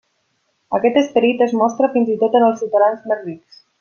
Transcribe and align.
Aquest 0.77 0.95
esperit 1.01 1.43
es 1.47 1.53
mostra 1.59 1.91
fins 1.97 2.11
i 2.15 2.17
tot 2.25 2.39
en 2.41 2.47
els 2.47 2.59
ciutadans 2.63 3.05
més 3.13 3.23
rics. 3.29 3.63